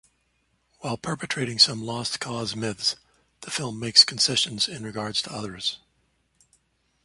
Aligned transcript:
While 0.79 0.97
perpetuating 0.97 1.59
some 1.59 1.83
Lost 1.85 2.19
Cause 2.19 2.55
myths, 2.55 2.95
the 3.41 3.51
film 3.51 3.77
makes 3.79 4.03
concessions 4.03 4.67
in 4.67 4.83
regards 4.83 5.21
to 5.21 5.31
others. 5.31 5.77